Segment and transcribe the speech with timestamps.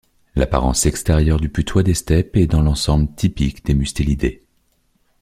[0.33, 4.43] L'apparence extérieure du putois des steppes est dans l'ensemble typique des mustélidés.